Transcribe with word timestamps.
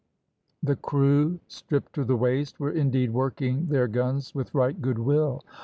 The 0.63 0.75
crew, 0.75 1.39
stripped 1.47 1.93
to 1.93 2.03
the 2.03 2.15
waist, 2.15 2.59
were 2.59 2.71
indeed 2.71 3.11
working 3.13 3.67
their 3.67 3.87
guns 3.87 4.33
with 4.33 4.55
right 4.55 4.81
good 4.81 4.97
will. 4.97 5.43